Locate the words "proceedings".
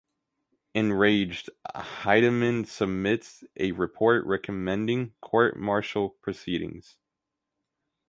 6.23-6.97